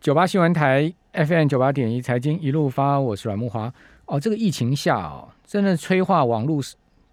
[0.00, 3.70] 九八新闻台 FM 九八点一财经一路发，我是阮木华。
[4.06, 6.58] 哦，这个疫情下哦，真的催化网络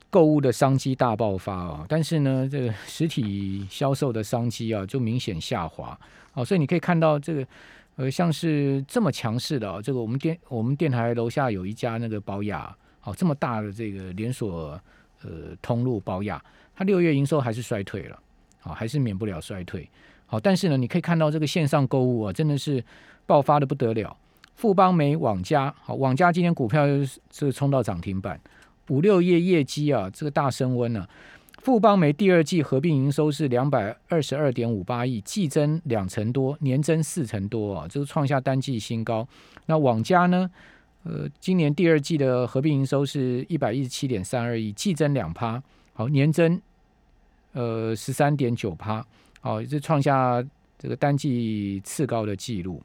[0.10, 1.86] 购物的商机大爆发哦。
[1.90, 6.00] 但是呢，这个实体销售的商机啊，就明显下滑。
[6.34, 7.46] 哦，所以你可以看到这个
[7.98, 12.74] 呃，像是这么强势的哦，这个我们电我们电台楼下有一家那个保雅，
[13.04, 14.80] 哦，这么大的这个连锁
[15.24, 16.42] 呃通路保雅，
[16.74, 18.18] 它六月营收还是衰退了，
[18.62, 19.90] 好，还是免不了衰退。
[20.28, 22.84] 好，但是呢，你可以看到这个线上购物啊，真的是
[23.26, 24.16] 爆发的不得了。
[24.56, 28.40] 富邦美、网家，好，网家今天股票又是冲到涨停板，
[28.90, 31.08] 五六业业绩啊，这个大升温了。
[31.60, 39.28] 富邦美第二季合并营收是两百二十二点五八亿，季增两成多，年增四成多啊，这个创下单季新高。
[39.68, 40.50] 那网家呢，
[41.04, 45.62] 呃，今年第二季的合并营收是一百一十七点三二亿，季增两趴，
[45.94, 46.62] 好，年增
[47.54, 49.06] 呃十三点九趴。
[49.42, 50.44] 哦，这创下
[50.78, 52.82] 这个单季次高的记录。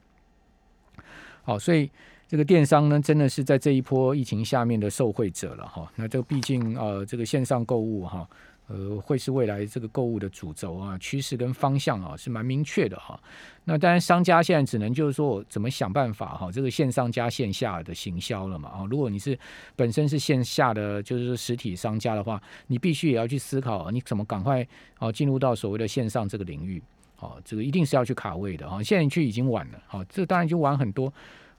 [1.43, 1.91] 好，所以
[2.29, 5.91] 这个电商呢，真的是在这一波疫情下面的受惠者了哈。
[5.97, 8.29] 那这毕竟呃，这个线上购物哈。
[8.73, 13.21] 呃，会是未来这个购物的主轴啊，趋势跟方向啊，是蛮明确的哈。
[13.65, 18.87] 那当然，商家现在只能就是说，怎么想办法哈，这个线上加线下的行销了嘛啊。
[18.89, 19.39] 如果你是
[19.77, 24.67] 本身是线下的，就是实体商家的话，你必须也要去思考，你怎么赶快
[24.99, 26.83] 啊进入到所谓的线上这个领域，
[27.19, 28.83] 哦，这个一定是要去卡位的哈。
[28.83, 31.13] 现在去已经晚了，好，这当然就晚很多。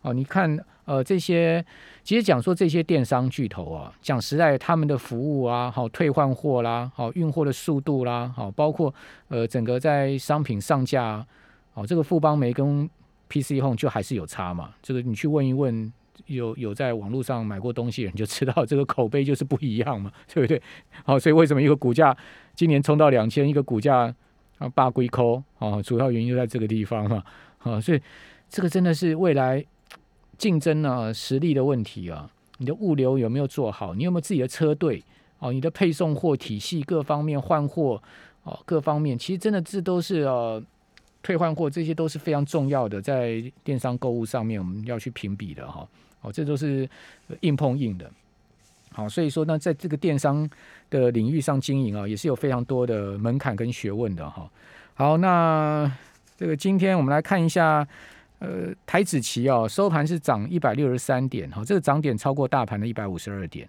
[0.03, 1.65] 哦，你看，呃，这些
[2.03, 8.93] 其实讲说这些电商巨头啊，讲实在，他们的服务啊，好退换货啦，好运货的速度啦，好包括
[9.29, 11.25] 呃整个在商品上架，
[11.73, 12.89] 哦，这个富邦梅跟
[13.29, 14.75] PC Home 就还是有差嘛。
[14.81, 15.91] 这个你去问一问，
[16.25, 20.61] 有有在网络上买过东西的人就知道，这个口碑就是不一样嘛，对不对？
[21.05, 22.15] 好，所以为什么一个股价
[22.55, 24.13] 今年冲到两千，一个股价
[24.57, 27.23] 啊八龟抠，哦，主要原因就在这个地方嘛，
[27.57, 28.01] 好，所以
[28.49, 29.65] 这个真的是未来。
[30.37, 33.93] 竞争啊，实力的问题啊，你的物流有没有做好？
[33.93, 35.03] 你有没有自己的车队？
[35.39, 38.01] 哦，你的配送货体系各方面换货
[38.43, 40.61] 哦，各方面其实真的这都是呃
[41.21, 45.87] 退换货，这些都是非常重要的，在电商购物上面我们要去评比的哈。
[46.21, 46.89] 哦，这都是
[47.41, 48.09] 硬碰硬的。
[48.91, 50.49] 好，所以说呢，在这个电商
[50.89, 54.49] 的领域上经营啊，也是有非常多的门槛跟学问的哈。
[54.93, 55.91] 好，那
[56.37, 57.87] 这个今天我们来看一下。
[58.39, 63.65] 呃，台子期哦，收盘是涨一百六十三点，哈，这个涨点超过大盘的一百五十二点，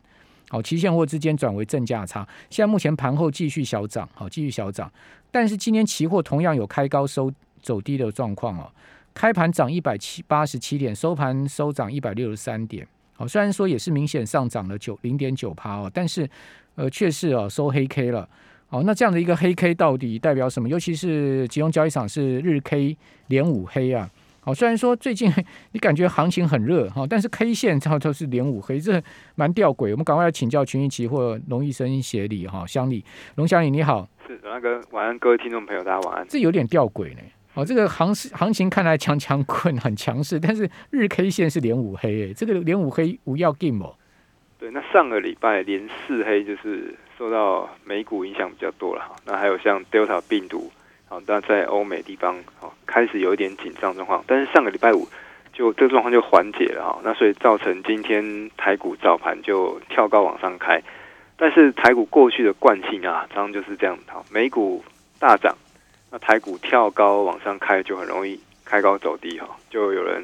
[0.48, 4.90] 好，期现货之间转为正价差，现在目前盘后继续小涨，好，继续小涨，
[5.30, 7.32] 但是今天期货同样有开高收
[7.62, 8.68] 走低的状况哦，
[9.14, 16.28] 开盘涨一百七八十七点，收盘收涨一百六十三点，好，虽然说也是明显上涨了九零点九趴哦，但是
[16.74, 18.28] 呃，却是哦收黑 K 了，
[18.66, 20.68] 好，那这样的一个黑 K 到底代表什么？
[20.68, 22.96] 尤其是集中交易场是日 K
[23.28, 24.10] 连五黑啊。
[24.44, 25.32] 好，虽然说最近
[25.72, 29.02] 你感觉行情很热哈，但是 K 线它都是连五黑，这
[29.36, 29.92] 蛮吊诡。
[29.92, 33.02] 我们赶快来请教群益期货龙医生协理哈，乡里
[33.36, 36.26] 龙乡里你好，是那个晚安，各位听众朋友，大家晚安。
[36.28, 37.20] 这有点吊诡呢。
[37.54, 43.94] 哦，这个行行情看来强强困很强势，但是日 K 线是连五黑，诶，这个连五黑无要 game 哦。
[44.58, 49.16] 对，那上个礼拜连四黑就是受到美股影响比较多了哈。
[49.24, 50.70] 那还有像 Delta 病毒。
[51.14, 55.06] 好，那在欧美地方，好开始有一点紧张状况，但是上个礼拜五
[55.52, 60.82] 就这个状况就缓解了哈，那所以造成今天台股早盘就跳高往上开，
[61.36, 64.82] 但是台股过去的惯性啊，常常就是这样，好美股
[65.20, 65.56] 大涨，
[66.10, 70.20] 那台股跳高往上开就很容易开高走低哈，就有人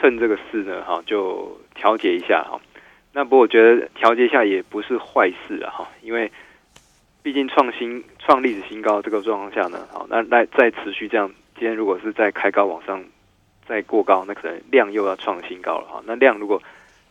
[0.00, 2.60] 趁这个事呢，哈就调节一下哈，
[3.12, 6.30] 那不过我觉得调节一下也不是坏事啊哈，因为。
[7.22, 13.02] 毕竟创新创历史新高这个状况下呢，好，那那再持续这样，今天如果是在开高往上
[13.64, 16.02] 再过高，那可能量又要创新高了哈。
[16.04, 16.60] 那量如果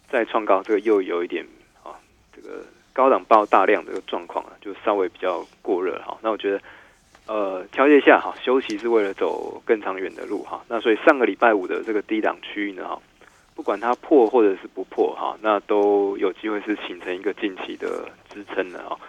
[0.10, 1.46] 再创高，这个又有一点
[1.82, 1.96] 啊，
[2.36, 6.18] 这个高档爆大量这个状况啊，就稍微比较过热哈。
[6.22, 6.62] 那我觉得
[7.28, 10.62] 呃调节下哈，休息是为了走更长远的路哈。
[10.68, 13.02] 那所以上个礼拜五的这个低档区域呢哈，
[13.56, 19.00] 不管它破或者是不破哈，那都有机会是形成一个近期的支撑的哈。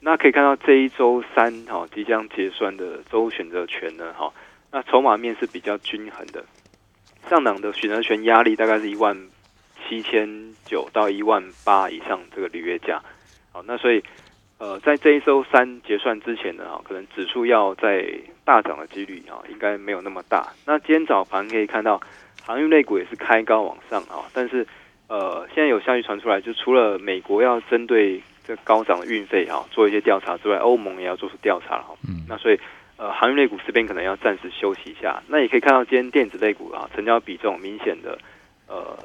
[0.00, 4.32] 那可以看到这一周三哈即将结算的周选择权呢哈，
[4.70, 6.44] 那筹码面是比较均衡的，
[7.28, 9.16] 上档的选择权压力大概是一万
[9.88, 10.28] 七千
[10.64, 13.02] 九到一万八以上这个履约价，
[13.52, 14.02] 好，那所以
[14.58, 18.06] 呃在这一周三结算之前呢哈，可能指数要在
[18.44, 20.52] 大涨的几率啊应该没有那么大。
[20.66, 22.00] 那今天早盘可以看到
[22.44, 24.66] 航运类股也是开高往上啊，但是
[25.08, 31.94] 呃现在有消息传出来，就除了美国要针对这高涨的运费啊，做一些调查之外，欧盟也要做出调查哈。
[32.08, 32.60] 嗯，那所以
[32.96, 35.22] 呃航运类股这边可能要暂时休息一下。
[35.28, 38.18] 那也可以看到今天电子类股啊成交比重明显的
[38.68, 38.98] 呃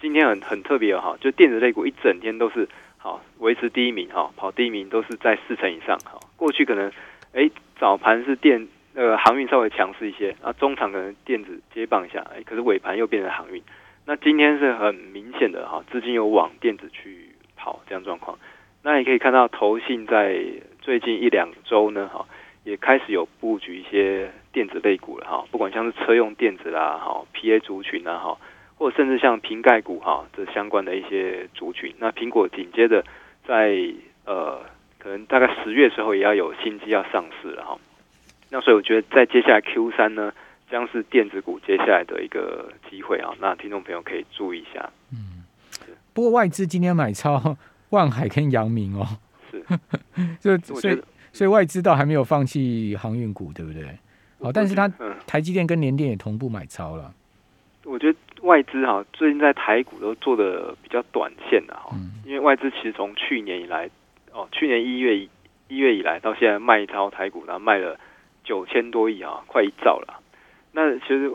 [0.00, 6.18] 今天很很特别哈，就电子类股一整天都是好维持第一名哈，跑第一名都是在四成以上哈。
[6.36, 6.90] 过去可能
[7.32, 7.48] 哎
[7.78, 13.62] 早盘是电呃航运稍微强势一些，啊中场可能电子接棒一下，哎可是尾盘又变成航运。
[14.04, 18.38] 那今天是很明显的哈，资金有往电子去跑这样状况。
[18.88, 20.42] 那也可以看到，投信在
[20.80, 22.24] 最近一两周呢，哈，
[22.64, 25.44] 也开始有布局一些电子类股了哈。
[25.50, 28.38] 不管像是车用电子啦，哈，PA 族群啊，哈，
[28.78, 31.94] 或甚至像瓶盖股哈，这相关的一些族群。
[31.98, 33.04] 那苹果紧接着
[33.46, 33.76] 在
[34.24, 34.62] 呃，
[34.98, 37.78] 可能大概十月时候也要有新机要上市了哈。
[38.48, 40.32] 那所以我觉得在接下来 Q 三呢。
[40.70, 44.90] 将是电子股接下来的一个机会啊，那听众朋友可以注意一下。
[45.10, 45.42] 嗯，
[46.12, 47.56] 不过外资今天买超
[47.90, 49.06] 万海跟阳明哦，
[49.50, 49.62] 是，
[50.58, 51.02] 就所以
[51.32, 53.84] 所以外资倒还没有放弃航运股，对不对？
[54.38, 54.88] 哦，但是它
[55.26, 57.12] 台积电跟联电也同步买超了。
[57.84, 63.88] 我觉得外资哈最近在台股都做的比较短线的哈，因为外资其实从去年以来，
[64.32, 65.18] 哦，去年一月
[65.68, 67.98] 一月以来到现在卖超台股，然后卖了
[68.44, 70.22] 九千多亿啊，快一兆了。
[70.72, 71.32] 那其实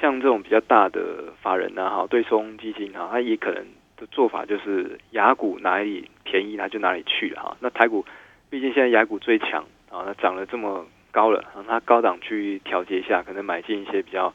[0.00, 3.64] 像这种比较大的法人呢，哈，对冲基金哈，他也可能
[4.00, 7.56] 的做法就是雅股哪里便宜，他就哪里去了哈。
[7.60, 8.04] 那台股
[8.48, 14.34] 毕竟现在雅股最强啊，那涨了这么高了，让它高档去调节一下，可能买进一些比较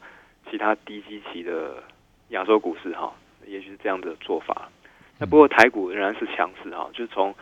[0.50, 1.82] 其他低基期的
[2.28, 3.12] 亚洲股市哈，
[3.46, 4.70] 也许是这样的做法。
[5.18, 7.34] 那不过台股仍然是强势哈，就是从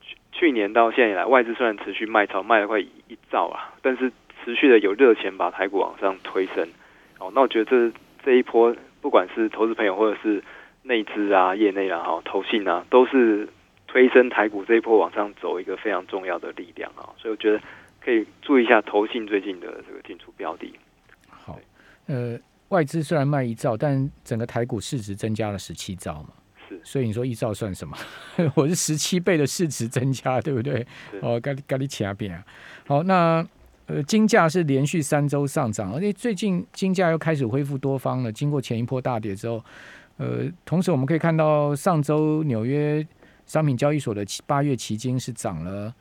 [0.00, 4.12] 去去年到现在以来，外资虽然持续卖超，卖了快一兆啊，但是。
[4.44, 6.68] 持续的有热钱把台股往上推升，
[7.18, 10.44] 哦，那我觉得这这一波不管是投资朋友或者是
[10.84, 13.48] 内资啊、业内啊、哈投信啊，都是
[13.88, 17.60] 推升台股这一波往上走一个非常重要的力量啊，所以我觉得
[18.00, 20.72] 可以注意一下投信最近的这个进出标的。
[21.28, 21.58] 好，
[22.06, 22.38] 呃，
[22.68, 26.30] 外资虽然卖一兆，但整个台股市值增加了十七兆嘛，
[26.68, 27.96] 是，所以你说一兆算什么？
[28.54, 30.86] 我是十七倍的市值增加，对不对？
[31.20, 32.44] 哦，咖喱咖喱其他边啊，
[32.86, 33.46] 好，那。
[33.86, 38.32] 呃，金价是连续三周上涨，而且最近金价又开始恢复多方了。
[38.32, 39.62] 经过前一波大跌之后，
[40.16, 43.06] 呃，同时我们可以看到上周纽约
[43.46, 45.94] 商品交易所的八月期金是涨了，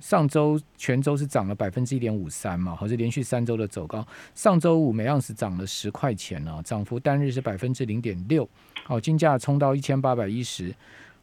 [0.00, 4.06] 上周全周是涨了百分之一点五三嘛，好是连续三周的走高。
[4.34, 8.48] 上周五每盎司涨了十块钱呢，涨幅单日是百分之零点六。
[8.84, 10.74] 好，金价冲到一千八百一十，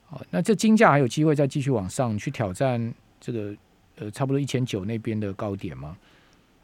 [0.05, 3.55] 好，那这金价还有机会再继续往上去挑战这个。
[3.95, 5.95] 呃，差不多一千九那边的高点吗？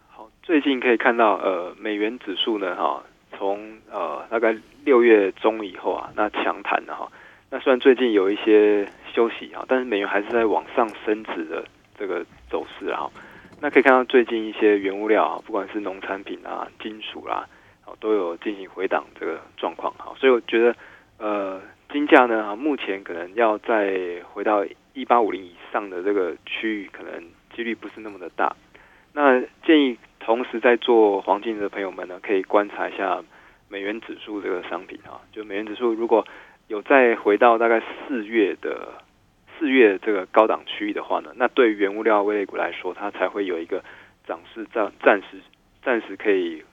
[0.08, 3.04] 好，最近可以看到，呃，美元指数呢，哈，
[3.38, 4.52] 从呃大概
[4.90, 7.08] 六月中以后啊，那强弹的哈，
[7.52, 11.64] 那虽然最近有一些休息啊，但是美元还是在往上升值的
[11.96, 13.08] 这个走势哈。
[13.62, 17.46] 那可以看到最近一些原物料啊，不管是农产品啊、金属啦，
[18.00, 20.12] 都有进行回档这个状况哈。
[20.18, 20.76] 所以我觉得，
[21.20, 21.62] 呃，
[21.94, 24.66] 金价呢，目前可能要再回到。
[24.96, 27.24] 一八五零以上的这个区域，可能
[27.56, 28.54] 几率不是那么的大。
[29.14, 33.24] 那建议同时在做黄金的朋友们呢，可以观察一下
[33.70, 35.22] 美元指数这个商品啊。
[35.32, 36.28] 就美元指数如果
[36.68, 38.94] 有再回到大概四月的
[39.58, 43.84] 四月这个高档区域的话呢，那对原物料类股来说，它才会有一个
[44.28, 45.40] 涨势暂暂时
[45.82, 46.64] 暂时可以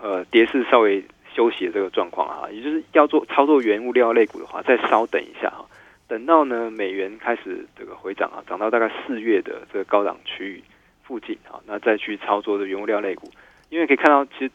[0.00, 2.50] 呃跌势稍微休息的这个状况啊。
[2.50, 5.66] 也就是要做操作原物料类股的话，再稍等一下哈。
[6.08, 10.64] 等到呢，美元开始这个回涨啊，涨到大概四月的这个高档区域
[11.04, 13.30] 附近啊，那再去操作的原物料类股，
[13.68, 14.50] 因为可以看到，其实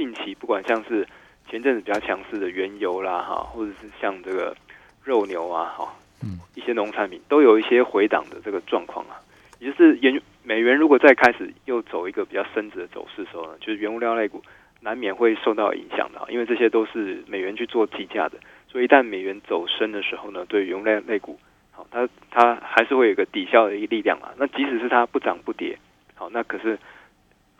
[0.00, 1.06] 近期不管像是
[1.50, 4.56] 前阵子比较强势的原油啦哈，或者是像这个
[5.04, 9.20] 肉牛啊哈，嗯，一些农产品都有一些回档的这个状况啊，
[9.58, 14.42] 也就是原美元如果再开始又走一个比较升值的走势的时候呢，就是原物料类股
[14.80, 18.38] 难免会受到影响的，因为这些都是美元去做计价的。
[18.68, 21.38] 所以一旦美元走升的时候呢，对原物料类股，
[21.72, 24.32] 好，它它还是会有一个抵消的一个力量啊。
[24.38, 25.78] 那即使是它不涨不跌，
[26.14, 26.78] 好，那可是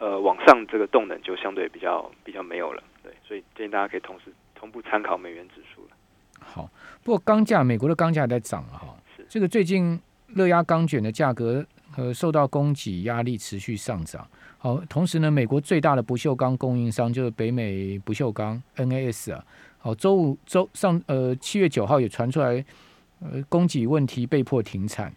[0.00, 2.82] 呃往上这个动能就相对比较比较没有了。
[3.02, 5.90] 对，所以建议大家可以同时同步参考美元指数了。
[6.40, 6.68] 好，
[7.04, 8.96] 不过钢价，美国的钢价在涨了哈。
[9.16, 11.64] 是这个最近热压钢卷的价格
[11.96, 14.26] 呃受到供给压力持续上涨。
[14.58, 19.44] 好，同时呢，美国最大的不锈钢供应商就是北美不锈钢 NAS 啊。
[19.78, 22.64] 好，周五周上呃七月九号也传出来，
[23.20, 25.12] 呃供给问题被迫停产。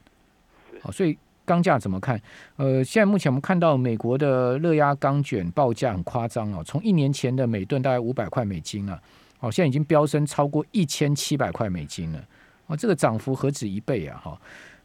[0.81, 2.19] 好，所以钢价怎么看？
[2.55, 8.99] 呃，现在目前我们看到美国的热压钢卷报价很夸张哦，从一年前的每吨大概五百块美金啊，
[9.39, 12.23] 哦，现在已经飙升超过一千七百块美金了。
[12.67, 14.17] 哦，这个涨幅何止一倍啊！
[14.23, 14.41] 哈，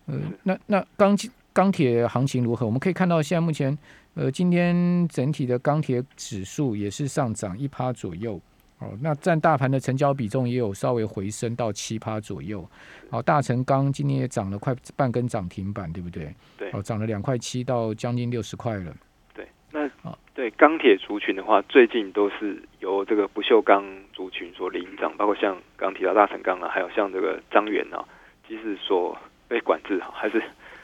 [0.07, 1.17] 呃，那那钢
[1.53, 2.67] 钢铁行情如何？
[2.67, 3.77] 我们可以看到现在目前
[4.15, 8.41] 呃，今天整体的钢铁指数也是上涨一趴左右。
[8.80, 12.64] 哦，那占大盘的成交比重也有稍微回升到七趴左右。
[13.11, 16.32] 好，大成钢今天也涨了快半根涨停板，对不对？
[16.56, 16.70] 对。
[16.73, 18.94] 哦，涨了两块七到将近六十块了。
[19.35, 28.04] 对，那啊，对钢铁族群的话，最近都是由这个不锈钢族群所领涨，包括像刚提到大成钢啊，还有像这个张元啊，
[28.47, 29.18] 即使所
[29.49, 30.40] 被管制哈，还是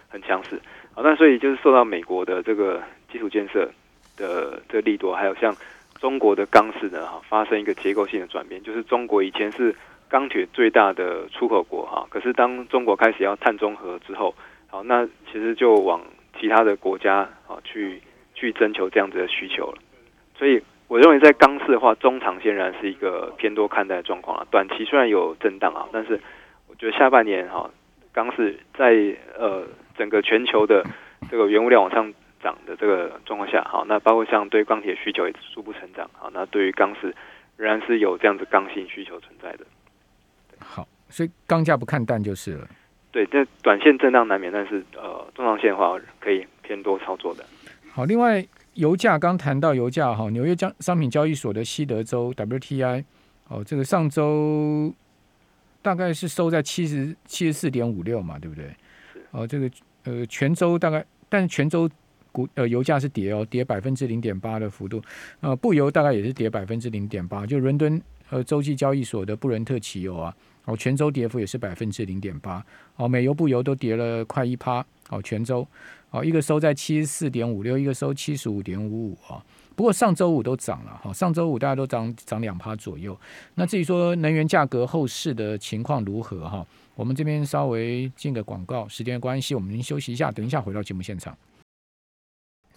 [0.08, 0.60] 很强势。
[0.94, 2.82] 好，那所以就是受到美国的这个
[3.12, 3.70] 基础建设
[4.16, 5.54] 的这个利多，还有像。
[6.04, 9.75] 中国的钢市呢，哈，发生一个结构性的转变，就是中国以前是
[10.06, 14.34] 钢铁最大的出口国，哈，可是当中国开始要碳中和之后，
[14.68, 16.02] 好，那其实就往
[16.38, 18.02] 其他的国家啊去
[18.34, 19.78] 去征求这样子的需求了。
[20.37, 24.46] 所以我认为在钢市的话，中长线仍然是一个偏多看待的状况了。
[24.50, 26.20] 短期虽然有震荡啊，但是
[26.68, 27.70] 我觉得下半年哈，
[28.12, 29.62] 钢市在呃
[29.96, 30.84] 整个全球的
[31.30, 32.12] 这个原物料往上。
[32.44, 37.16] 涨的这个状况下，好，那包括像对钢铁需求也逐步成长，好，那对于钢市
[37.56, 39.64] 仍然是有这样子刚性需求存在的。
[40.58, 42.68] 好，所以钢价不看淡就是了。
[43.10, 47.44] 对，这短线震荡难免，但是呃，中长线的话可以偏多操作的。
[47.90, 53.02] 好，另外油价刚谈到油价哈，纽约交商品交易所的西德州 WTI
[53.48, 54.92] 哦，这个上周
[55.80, 58.66] 大概是收在七十七十四点五六嘛，对不对？
[59.30, 59.70] 哦，这个
[60.04, 61.88] 呃泉州大概，但是全州。
[62.35, 65.00] 股呃油价是跌哦，跌百分之零点八的幅度，
[65.38, 72.64] 呃布油大概也是跌百分之零点八，就伦敦呃洲际交易所的布伦特汽油啊，哦全州跌幅也是百分之零点八，
[72.97, 75.64] 哦美油布油都跌了快一趴，哦全州，
[76.11, 79.38] 哦一个收在七十四点五六，一个收七十五点五五啊，
[79.76, 83.17] 不过上周五都涨了哈，上周五大家都涨涨两趴左右，
[83.55, 91.37] 那至于说能源价格后市的情况如何哈，我们这边稍微进个广告，时间关系我们休息一下，等一下回到节目现场。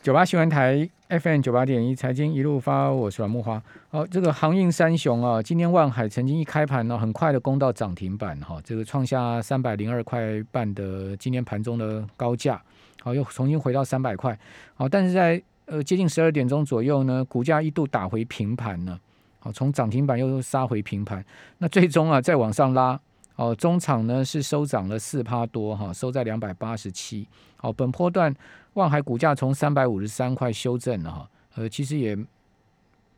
[0.02, 3.62] 九八新闻台 FM 九八点一财经一路发，我是阮木花。
[3.90, 12.62] 哦，这个航运三雄啊，今天万海曾经一开盘呢，很快的攻到涨停板哈，这个创下三百零二块半的今天盘中的高价，
[13.02, 14.38] 好，又重新回到三百块。
[14.76, 18.98] 好，但是在呃接近十二点钟左右呢，股价一度打回平盘呢，
[19.40, 21.26] 好，从涨停板又杀回平盘，
[21.58, 22.98] 那最终啊再往上拉，
[23.38, 27.26] 哦，中场呢是收涨了四趴多哈，收在两百八十七。
[27.56, 28.36] 好，本波段。
[28.74, 32.16] 望海股价从三百五十三块修正了哈，呃，其实也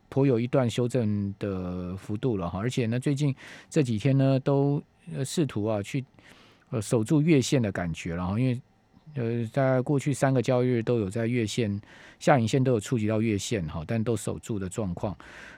[0.08, 3.36] 颇有一段修正的幅度了哈，而且呢，最近
[3.70, 4.82] 这几天呢，都
[5.26, 6.06] 试图啊去
[6.70, 8.62] 呃守住月线的感觉了哈，因为
[9.16, 11.78] 呃在过去三个交易日都有在月线
[12.20, 15.14] 下影线都有触及到月线哈，但都守住的状况。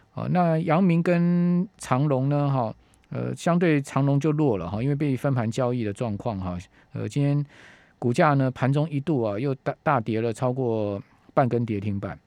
[0.09, 2.73] 好，那阳明跟长隆呢哈，
[3.11, 6.57] 呃，相对长隆就弱了哈，因为被分盘交易的状况哈，
[6.93, 7.45] 呃，今天。
[8.01, 10.99] 股价呢，盘中一度啊又大大跌了超过
[11.35, 12.19] 半根跌停板，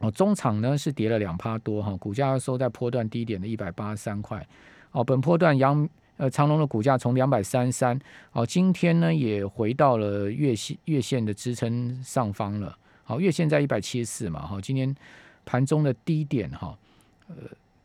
[0.00, 4.44] 哦，中场呢是跌了两趴多哈，股价收在波段低点的一百八十三块，
[4.90, 7.96] 哦，本波段阳呃长隆的股价从两百三三，
[8.32, 14.92] 哦，今天呢也回到了月线月线的支撑上方了，好，月线在一百七十四嘛，哈，今天
[15.44, 16.76] 盘中的低点哈，
[17.28, 17.36] 呃，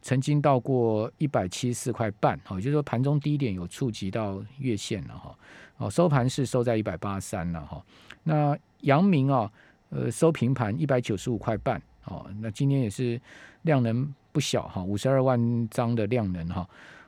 [0.01, 5.35] 曾经到过一百七十四块半，好，也就是说盘中低点有触及到月线了哈。
[5.77, 7.83] 哦，收盘是收在一百八十三了哈。
[8.23, 9.51] 那阳明啊，
[9.89, 12.25] 呃，收平盘一百九十五块半哦。
[12.39, 13.19] 那今天也是
[13.63, 16.67] 量能不小哈，五十二万张的量能哈。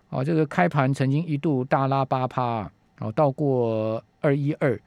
[0.10, 4.80] 哦，这个开盘曾经一度大拉八趴，哦，到过二一二。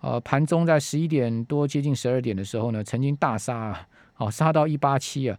[0.00, 3.86] 呃，盘中在十一点多接近十二点的时候呢，曾经大杀，
[4.16, 5.38] 哦，杀到一八七啊。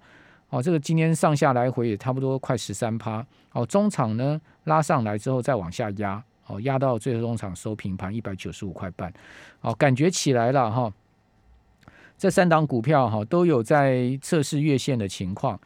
[0.51, 3.25] 哦，这个今天上下来回也差不多快十三趴。
[3.53, 6.23] 哦，中场呢拉上来之后再往下压。
[6.47, 9.13] 哦，压到最终场收平盘一百九十五块半，
[9.61, 10.91] 哦，感觉起来了哈。
[12.17, 15.57] 这三档股票哈都有在测试月线的情况。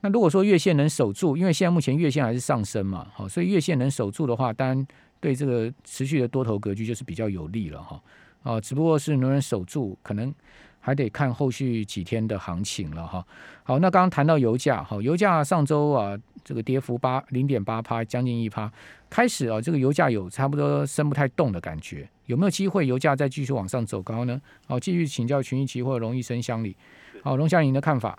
[0.00, 4.86] 那如果说月线能守住，因为现在目前月线还是上升嘛，好，所以月线能守住的话，当然
[5.20, 8.02] 对这个持续的多头格局就是比较有利了哈。
[8.42, 10.34] 哦，只不过是能不能守住，可能。
[10.82, 13.24] 还得看后续几天的行情了哈。
[13.62, 18.70] 好，那刚刚谈到油价，好，油价上周啊，这个跌幅八零点八趴，将近一趴，
[19.08, 24.38] 开始啊，这个油价有差不多升不太动的感觉，有没有机会油价再继续往上走高呢？
[24.66, 26.76] 好，继续请教群益期货龙医生乡里。
[27.22, 28.18] 好，龙祥您的看法？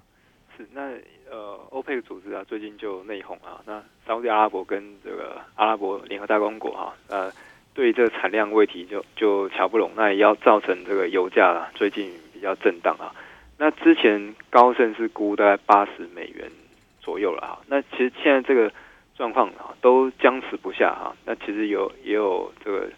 [0.55, 0.82] 是那
[1.29, 7.29] 呃，欧佩克组织啊，最近就内讧啊，那沙特阿拉伯跟这个阿拉伯联合大公国哈，呃，
[7.74, 12.12] 对这个产量问题就就瞧不拢，那也要造成这个油价最近。
[12.34, 13.15] 比较震荡啊，
[13.58, 16.51] 那之前高盛是估大概八十美元
[17.00, 18.70] 左右了哈，那其实现在这个
[19.15, 22.89] 状况啊都僵持不下哈，那其实有也有这个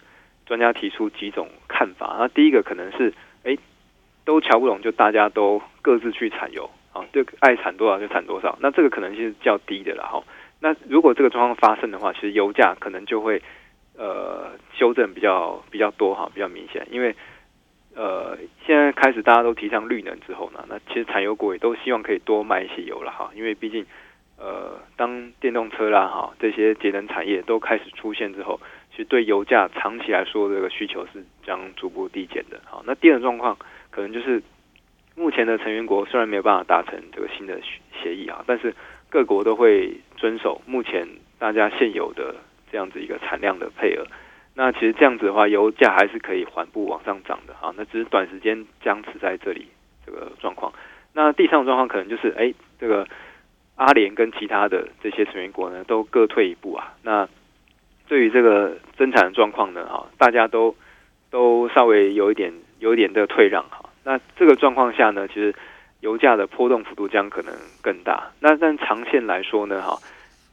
[0.47, 3.13] 专家提出几种看法，那第一个可能是
[3.43, 3.55] 哎
[4.23, 10.23] 都瞧不拢，就大家都各自去产油啊，就爱产多少就产多少，那这个可能性是较低的了哈。
[10.59, 13.43] 那如果这个状况发生的话，其实油价可能就会
[13.97, 17.15] 呃修正比较比较多哈，比较明显，因为
[17.95, 23.85] 呃现在开始大家都提倡绿能之后呢，那其实产油国也都希望可以多卖一些油了哈，因为毕竟
[24.37, 28.59] 呃当电动车啦哈这些节能产业都开始出现之后，
[28.91, 32.59] 其实对油价长期来说这个需求是将逐步递减的。
[32.65, 33.57] 好，那第二状况
[33.91, 34.41] 可能就是
[35.15, 37.59] 目前的成员国虽然没有办法达成这个新的
[38.01, 38.73] 协议啊，但是
[39.09, 39.99] 各国都会。
[40.17, 41.05] 遵守目前
[41.37, 42.33] 大家现有的
[42.75, 44.05] 这样子一个产量的配额，
[44.53, 47.73] 那其实这样子的话，油价还是可以缓步往上涨的啊。
[47.77, 49.65] 那只是短时间僵持在这里
[50.05, 50.73] 这个状况。
[51.13, 53.07] 那第三种状况可能就是，哎，这个
[53.77, 56.91] 阿联跟其他的这些成员国呢，都各退一步啊。
[57.01, 57.29] 那
[58.09, 60.75] 对于这个增产的状况呢，哈，大家都
[61.31, 63.89] 都稍微有一点有一点的退让哈。
[64.03, 65.55] 那这个状况下呢，其实。
[66.01, 67.51] 油价的波动幅度将可能
[67.81, 68.29] 更大。
[68.39, 69.97] 那但长线来说呢，哈，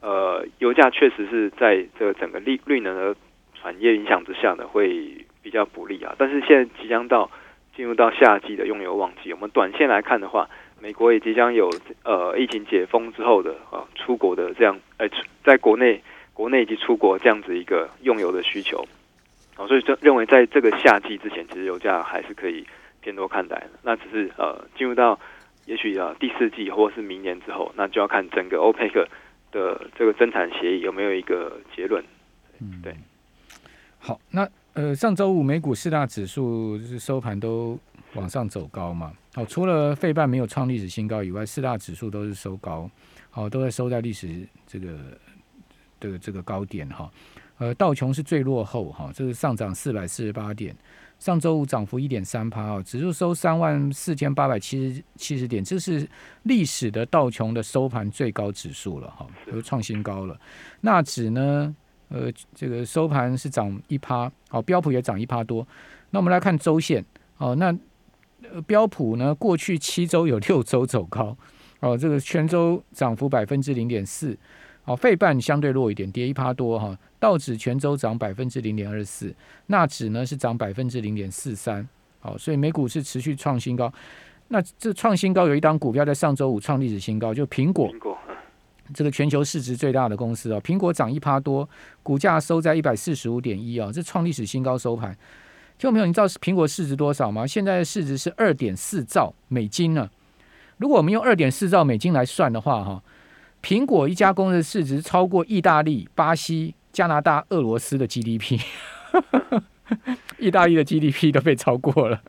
[0.03, 3.15] 呃，油价确实是在这个整个绿绿能的
[3.55, 6.13] 产业影响之下呢，会比较不利啊。
[6.17, 7.31] 但是现在即将到
[7.73, 10.49] 进入到夏季的用油旺季，我们短线来看的话，
[10.81, 11.71] 美国也即将有
[12.03, 15.07] 呃疫情解封之后的啊出国的这样，呃，
[15.41, 18.85] 在国内国内以及出国这样子一个用油的需求
[19.55, 22.67] 啊，所以就认为在这个夏季之前，其实油价还是可以
[22.99, 23.69] 偏多看待的。
[23.81, 25.17] 那只是呃进入到
[25.65, 29.07] 也许啊，第四季或是明年之后，那就要看整个欧佩克
[29.53, 32.03] 的这个增产协议有没有一个结论。
[32.59, 32.93] 嗯，对。
[33.99, 37.79] 好，那呃，上周五美股四大指数是收盘都
[38.15, 39.13] 往上走高嘛？
[39.33, 42.89] 好，除了费半没有创历史新高以外，四大指数都是收高，
[43.29, 44.97] 好，都在收在历史这个
[45.99, 47.09] 这个这个高点哈。
[47.63, 50.75] 呃，道琼是最落后哈，这是上涨四百四十八点。
[51.17, 56.05] 上周五涨幅一点三趴哦，指数收三万四千八百七十七十点，这是
[56.43, 60.37] 历史的道琼的收盘最高指数了哈，都创新高了。
[60.81, 61.73] 纳指呢，
[62.09, 65.65] 呃，这个收盘是涨一趴，哦，标普也涨一趴多。
[66.09, 67.05] 那我们来看周线，
[67.37, 67.73] 哦，那
[68.67, 71.37] 标普呢，过去七周有六周走高，
[71.79, 74.37] 哦，这个全周涨幅百分之零点四。
[74.85, 76.93] 哦，费半相对弱一点，跌一趴多哈。
[77.23, 79.33] 道指全周涨百分之零点二四，
[79.67, 81.87] 纳指呢是涨百分之零点四三。
[82.19, 83.91] 好，所以美股是持续创新高。
[84.49, 87.87] 那这创新高有一档股票在上周五创历史新高，就苹果。
[87.87, 88.17] 苹果，
[88.93, 91.67] 这个全球市值最大的公司哦，苹果涨一趴多，
[92.03, 95.11] 股价收在一百四十五点一啊，这创历史新高收盘。
[95.77, 97.47] 听众朋友，你知道苹果市值多少吗？
[97.47, 100.09] 现在的市值是二点四兆美金呢。
[100.77, 103.01] 如果我们用二点四兆美金来算的话，哈。
[103.61, 108.61] 苹果一家公司的市值超过意大利、巴西、加拿大、俄罗斯的 GDP，
[110.39, 112.21] 意大利的 GDP 都被超过了。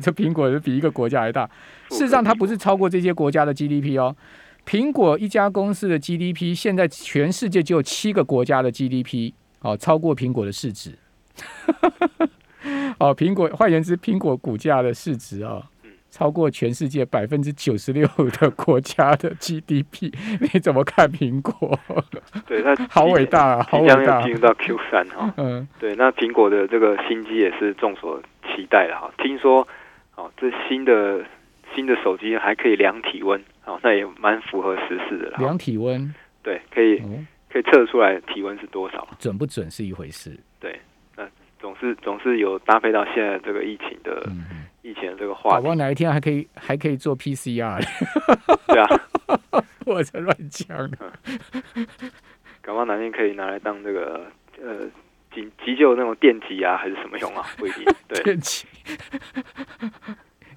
[0.00, 1.44] 这苹果是比一个国家还大。
[1.90, 4.16] 事实上，它不是超过这些国家的 GDP 哦。
[4.64, 10.96] 苹果一家公司的 GDP 现在全世界只有七个国家的 GDP 哦，超过苹果的市值。
[13.00, 15.62] 哦，苹果换言之，苹果股价的市值啊。
[16.10, 18.08] 超过全世界百分之九十六
[18.40, 21.78] 的国家的 GDP， 你怎么看苹果？
[22.46, 24.22] 对，它好伟大啊，好伟大！
[24.22, 29.10] 进入到 Q 三哈，嗯，对，那苹果的这个新机也是众所期待的哈。
[29.18, 29.66] 听说，
[30.16, 31.24] 哦，这新的
[31.74, 35.36] 新的手机还可以量体温，哦，那也蛮符合时事的。
[35.38, 36.98] 量体温，对，可以
[37.52, 40.34] 可以测出来体温是多少，准不准是一回事。
[40.58, 40.80] 对，
[41.16, 41.28] 那
[41.60, 44.26] 总是总是有搭配到现在这个疫情的。
[44.88, 47.78] 以前这个话，宝宝哪一天还可以还可以做 PCR？
[48.68, 48.88] 对啊，
[49.84, 50.88] 我在乱讲。
[52.62, 54.26] 搞不好哪天可以拿来当这个
[54.62, 54.86] 呃
[55.34, 57.44] 急急救那种电击啊，还是什么用啊？
[57.58, 57.84] 不一定。
[58.08, 58.66] 对，电击。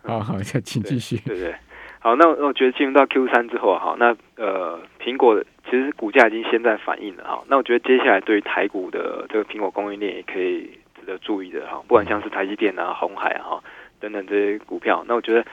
[0.04, 1.18] 好好，请继续。
[1.26, 1.54] 对对，
[2.00, 7.44] 好，那我觉得进入到 Q 三之后，哈，那呃，苹果其实股价已经先在反应了哈。
[7.48, 13.64] 那我觉得接下来对于台股的这个苹果供应链也可以值得注意的哈，不管像是台积电啊、红海啊哈。
[14.02, 15.46] 等等这些股票，那我觉得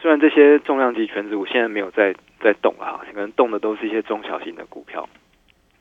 [0.00, 5.08] 虽然这些重量级全值股现在没有在在动啊，可能动的都是一些中小型的股票，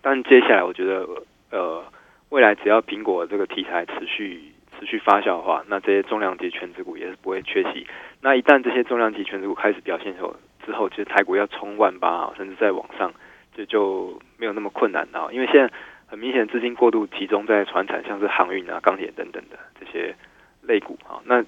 [0.02, 1.08] 但接下来我觉得
[1.52, 1.86] 呃，
[2.30, 7.86] 未来只要苹果这个题材持续持续发酵的话，那这些重量级全值股也是不会缺席。
[8.22, 10.36] 那一旦这些重量级全值股开始表现后
[10.66, 13.14] 之后，其实台股要冲万八啊，甚至在往上
[13.56, 15.72] 就就没有那么困难了，因为现在
[16.08, 20.16] 很明显资金过度集中在船产，像是航运啊、钢铁等等的这些
[20.62, 21.44] 类股啊，那。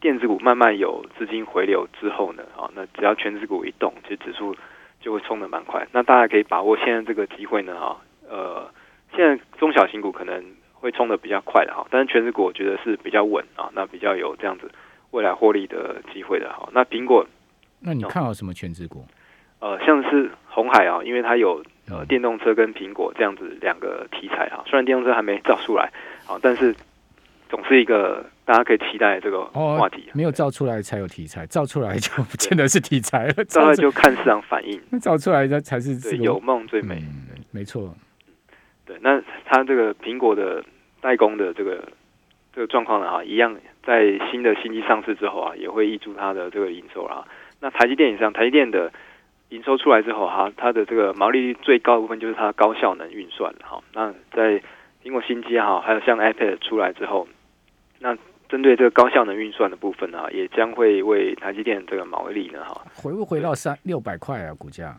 [0.00, 4.54] 电子股慢慢有资金回流之后呢，啊，那只要全指股一动，其实指数
[5.00, 5.86] 就会冲的蛮快。
[5.92, 7.96] 那大家可以把握现在这个机会呢，啊，
[8.28, 8.70] 呃，
[9.14, 14.70] 现在中小型股可能会冲的比较快的哈，但是全指股我觉得是比较稳啊，那比较有这样子
[15.12, 16.68] 未来获利的机会的哈。
[16.72, 17.26] 那苹果，
[17.80, 19.04] 那你看好什么全职股？
[19.58, 24.62] 呃，像是红海啊，因为它有呃电动车跟苹果这样子两个题材哈。
[24.66, 25.90] 虽然电动车还没造出来，
[26.28, 26.76] 啊，但是
[27.48, 30.08] 总是一个大家可以期待这个话题。
[30.14, 33.44] 没有造出来才有题材，造出来就不见得是题材了。
[33.44, 37.02] 造出来就看市场反应， 造出来的才是有梦最美。
[37.50, 37.92] 没错。
[38.86, 40.64] 对，那它这个苹果的
[41.00, 41.88] 代工的这个
[42.54, 47.24] 这个状况呢，哈，一样在新的新机上市之后啊，也会挹注它的这个营收啦。
[47.60, 48.92] 那台积电以上，台积电的
[49.48, 53.82] 营收出来之后哈，它的这个毛利率最高的部分就是它高效能运算哈。
[53.92, 54.62] 那在
[55.02, 57.26] 苹果新机哈，还有像 iPad 出来之后，
[57.98, 58.16] 那
[58.48, 64.54] 针对这个高效能运算的部分啊，也将会为台积电这个毛利呢哈，回不回到三六百块啊？
[64.54, 64.94] 股价？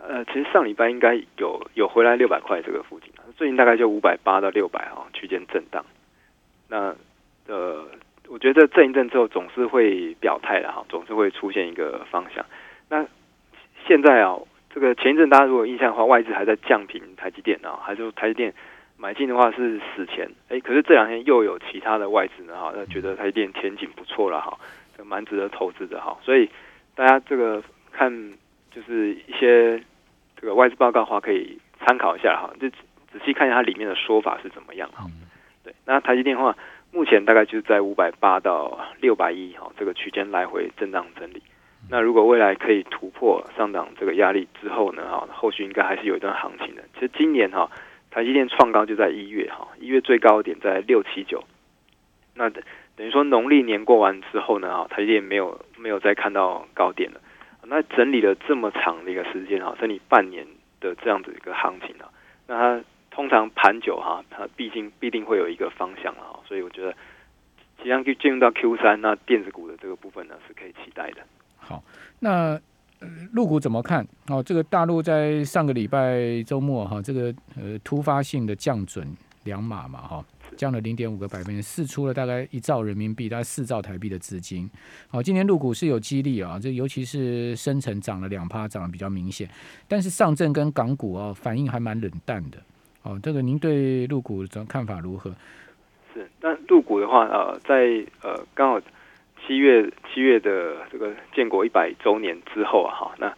[0.00, 5.84] 呃，其实上礼拜应该有有回来六百块这个附近最近大概就五百八到六百啊区间震荡。
[6.68, 6.94] 那
[7.46, 7.86] 呃，
[8.28, 12.44] 我觉得震一震之后总是会表态的哈，总是会出现一个方向。
[12.88, 13.06] 那
[13.86, 14.36] 现在啊，
[14.74, 18.54] 这个前一阵大家如果印象的话，外资还在降平台积电啊，还是台积电
[19.02, 24.56] 买进的话是死钱，哎，可是这两天又有其他的外资呢哈，那觉得台积电前景不错了哈，
[25.04, 26.48] 蛮值得投资的哈，所以
[26.94, 27.60] 大家这个
[27.90, 28.32] 看
[28.70, 29.82] 就是一些。
[30.34, 35.06] 这个外资报告的话，可以参考一下哈，就仔细看一下它里面的说法是怎么样哈。
[35.62, 36.56] 对，那台积电话
[36.90, 41.40] 目前大概就是在五百八到六百一哈这个区间来回震荡整理。
[41.88, 46.82] 那如果未来可以突破上涨这个压力之后呢，哈，后续应该还是有一段行情的。
[46.94, 47.70] 其实今年哈，
[48.12, 51.42] 台积电创高就在一月哈，一月最高点在六七九。
[52.34, 52.62] 那等
[53.06, 57.20] 于说农历年过完之后呢，哈，台积电没有没有再看到高点了。
[57.64, 60.46] 那整理了这么长的一个时间哈，整理半年
[60.78, 62.12] 的这样子一个行情啊，
[62.46, 66.94] 那它通常盘久哈，它毕竟必定会有一个方向哈，所以我觉得
[67.82, 71.22] 即将进入到 Q 三，那电子股的这个部分呢是可以期待的。
[71.56, 71.82] 好，
[72.20, 72.60] 那
[73.32, 74.06] 陆股怎么看？
[74.28, 79.06] 哦，这个大陆在上个礼拜周末哈，这个呃突发性的降准
[79.44, 80.24] 两码嘛哈。
[80.54, 84.70] 降了零点五个百分点，释出了大概一兆人民币，大概四兆台币的资金。
[85.08, 89.48] 好，今年入股是有激励啊，这尤其是深成涨了两趴，涨得比较明显。
[89.88, 92.58] 但是上证跟港股啊反应还蛮冷淡的。
[93.02, 95.34] 哦，这个您对入股的看法如何？
[96.12, 98.78] 是，但入股的话，呃，在呃刚好
[99.46, 103.34] 七月七月的这个建国一百周年之后啊，哈，那。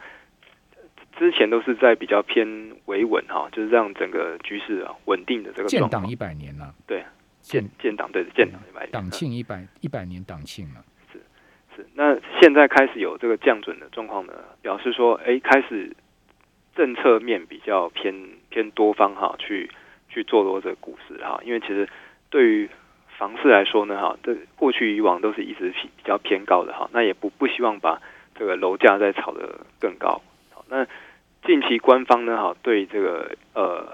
[1.16, 2.44] 之前都是在比较偏
[2.86, 7.04] 维稳哈，就是让整个局势啊稳定的这个建党一百年了，对，
[7.40, 11.20] 建建党对建党一百年，党庆一百一百年党庆了，是
[11.76, 11.86] 是。
[11.94, 15.96] 那现在开始有这个降准的状况呢，表示说，哎，开始
[16.74, 18.12] 政策面比较偏
[18.48, 19.70] 偏多方哈，去
[20.08, 21.88] 去做多这个股市哈，因为其实
[22.28, 22.68] 对于
[23.18, 28.00] 房市来说呢哈，这过去以往都是一直比较偏高的哈，那也不不希望把
[28.34, 30.20] 这个楼价再炒得更高，
[30.52, 30.86] 好那。
[31.46, 33.86] 近期官方呢，哈，对这个呃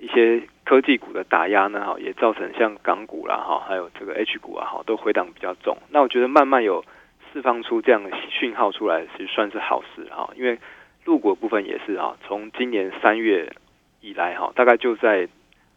[0.00, 5.78] 一些科技股的打压呢，哈，也造成像港股啦，哈，还有这个 H 股啊，哈，都回档比较重。
[5.90, 6.84] 那我觉得慢慢有
[7.32, 10.28] 释放出这样的讯号出来，其实算是好事哈。
[10.34, 10.58] 因为
[11.04, 13.52] 入股部分也是哈，从今年三月
[14.00, 15.28] 以来哈，大概就在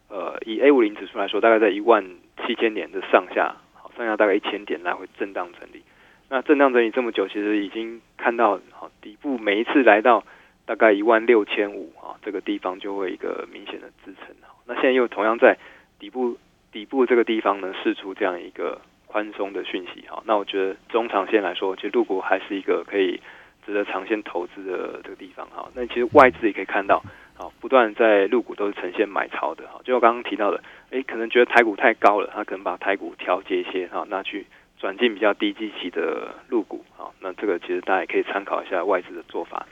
[0.09, 2.03] 呃以 A 五零指数来说，大概在一万
[2.45, 5.83] 七千点的上下，好，上下大概一千点来回震荡整理。
[6.29, 10.23] 那震荡整理这么久，其实已经看到好底部每一次来到。
[10.65, 14.33] 大概一万六千五啊，这个地方就会一个明显的支撑
[14.65, 15.57] 那现在又同样在
[15.99, 16.37] 底部
[16.71, 20.23] 底部这个地方呢，试出这样一个宽松的讯息哈。
[20.25, 23.19] 那我觉得中长线来说，其实入股还是一个可以
[23.65, 25.69] 值得长线投资的这个地方哈。
[25.75, 27.03] 那其实外资也可以看到，
[27.37, 29.81] 啊，不断在入股都是呈现买超的哈。
[29.83, 34.45] 就我刚刚提到的，哎，可能觉得台股太高了，他可能把台股调节一些哈，那去
[34.79, 37.09] 转进比较低基期的入股啊。
[37.19, 39.65] 那这个其实大家也可以参考一下外资的做法。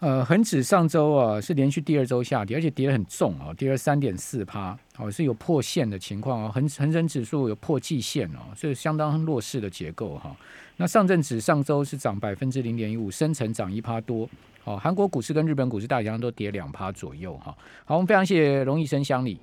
[0.00, 10.36] 呃，恒指上周啊是连续第二周下跌，而且跌得很重啊，跌了三点四趴，哦是有破线的情况啊，恒恒生指数有破季线哦，是相当弱势的结构哈。
[10.76, 14.28] 那上证指上周是涨百分之零点一五，深成涨一趴多，
[14.62, 17.52] 哦，韩国股市跟日本股市大体上都跌两趴左右哈。
[17.84, 19.40] 好，我们非常谢谢龙医生相里。